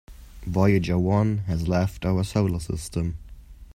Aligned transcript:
Voyager 0.47 0.97
One 0.97 1.43
has 1.45 1.67
left 1.67 2.05
our 2.07 2.23
solar 2.23 2.59
system. 2.59 3.17